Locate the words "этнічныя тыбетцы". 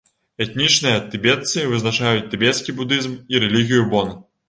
0.45-1.67